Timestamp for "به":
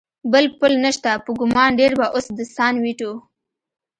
1.99-2.05